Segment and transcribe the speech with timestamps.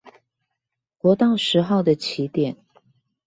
[0.97, 2.57] 國道十號的起點